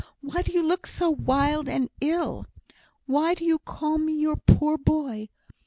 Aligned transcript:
Why 0.21 0.41
do 0.41 0.51
you 0.51 0.63
look 0.63 0.87
so 0.87 1.11
wild 1.11 1.69
and 1.69 1.87
ill? 2.01 2.47
Why 3.05 3.35
do 3.35 3.45
you 3.45 3.59
call 3.59 3.99
me 3.99 4.13
your 4.13 4.35
'poor 4.35 4.75
boy'? 4.79 5.29